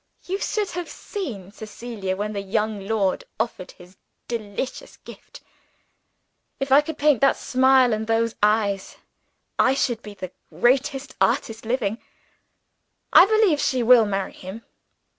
[0.25, 5.41] You should have seen Cecilia, when the young lord offered his delicious gift.
[6.59, 8.97] If I could paint that smile and those eyes,
[9.59, 12.01] I should be the greatest artist living.
[13.13, 14.63] I believe she will marry him.